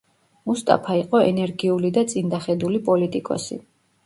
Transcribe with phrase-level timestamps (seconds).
[0.51, 3.61] მუსტაფა იყო ენერგიული და წინდახედული პოლიტიკოსი.